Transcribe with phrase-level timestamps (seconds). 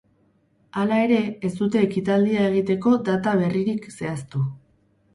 [0.83, 1.19] Hala ere,
[1.51, 4.47] ez dute ekitaldia egiteko data berririk zehaztu.